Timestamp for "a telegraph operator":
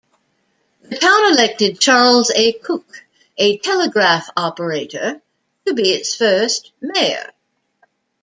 3.37-5.21